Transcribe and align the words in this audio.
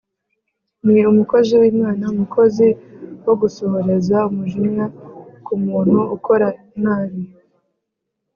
Ni 0.91 1.01
umukozi 1.11 1.51
w’Imana 1.61 2.03
umukozi 2.13 2.67
wo 3.25 3.33
gusohoreza 3.41 4.17
umujinya 4.29 4.85
ku 5.45 5.53
muntu 5.65 5.97
ukora 6.15 6.47
nabi 6.83 7.21